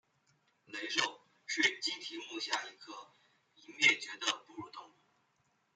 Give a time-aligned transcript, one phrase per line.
[0.65, 3.13] 雷兽是奇蹄目下一科
[3.53, 4.93] 已灭绝的哺乳动物。